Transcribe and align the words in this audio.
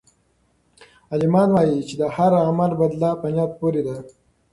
عالمان 1.11 1.49
وایي 1.51 1.79
چې 1.87 1.95
د 2.01 2.03
هر 2.15 2.31
عمل 2.47 2.71
بدله 2.81 3.09
په 3.21 3.27
نیت 3.35 3.51
پورې 3.59 3.81
ده. 3.87 3.97